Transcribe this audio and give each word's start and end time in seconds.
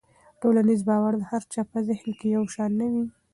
ټولنیز 0.41 0.81
باور 0.89 1.13
د 1.17 1.21
هر 1.31 1.41
چا 1.53 1.61
په 1.71 1.79
ذهن 1.87 2.09
کې 2.19 2.27
یو 2.35 2.43
شان 2.53 2.71
نه 2.79 2.87
وي. 2.93 3.05